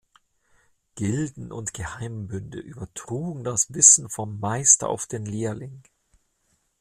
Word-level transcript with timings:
Gilden 0.95 1.51
und 1.51 1.75
Geheimbünde 1.75 2.57
übertrugen 2.57 3.43
das 3.43 3.71
Wissen 3.71 4.09
vom 4.09 4.39
Meister 4.39 4.89
auf 4.89 5.05
den 5.05 5.27
Lehrling. 5.27 5.83